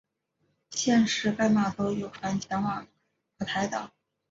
[0.71, 2.87] 现时该码头有船前往
[3.37, 3.91] 蒲台岛。